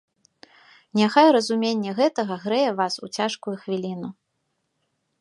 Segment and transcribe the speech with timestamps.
[0.99, 4.09] Няхай разуменне гэтага грэе вас у цяжкую хвіліну.